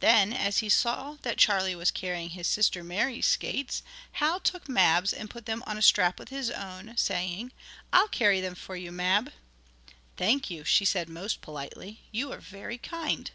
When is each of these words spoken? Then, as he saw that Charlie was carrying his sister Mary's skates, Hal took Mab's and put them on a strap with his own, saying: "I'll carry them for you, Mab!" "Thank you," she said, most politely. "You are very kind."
Then, 0.00 0.32
as 0.32 0.58
he 0.58 0.68
saw 0.68 1.18
that 1.22 1.36
Charlie 1.38 1.76
was 1.76 1.92
carrying 1.92 2.30
his 2.30 2.48
sister 2.48 2.82
Mary's 2.82 3.26
skates, 3.26 3.84
Hal 4.14 4.40
took 4.40 4.68
Mab's 4.68 5.12
and 5.12 5.30
put 5.30 5.46
them 5.46 5.62
on 5.68 5.78
a 5.78 5.82
strap 5.82 6.18
with 6.18 6.30
his 6.30 6.50
own, 6.50 6.96
saying: 6.96 7.52
"I'll 7.92 8.08
carry 8.08 8.40
them 8.40 8.56
for 8.56 8.74
you, 8.74 8.90
Mab!" 8.90 9.30
"Thank 10.16 10.50
you," 10.50 10.64
she 10.64 10.84
said, 10.84 11.08
most 11.08 11.42
politely. 11.42 12.00
"You 12.10 12.32
are 12.32 12.40
very 12.40 12.78
kind." 12.78 13.30